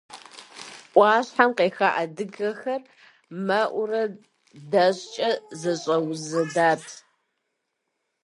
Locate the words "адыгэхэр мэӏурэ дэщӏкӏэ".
2.01-5.31